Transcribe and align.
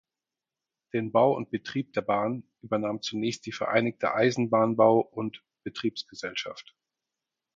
Den 0.93 1.11
Bau 1.11 1.35
und 1.35 1.51
Betrieb 1.51 1.93
der 1.93 2.01
Bahn 2.01 2.43
übernahm 2.63 3.03
zunächst 3.03 3.45
die 3.45 3.51
Vereinigte 3.51 4.11
Eisenbahnbau- 4.15 4.97
und 5.01 5.43
Betriebs-Gesellschaft. 5.63 6.75